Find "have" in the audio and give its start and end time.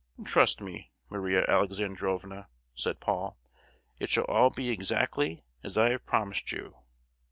5.91-6.07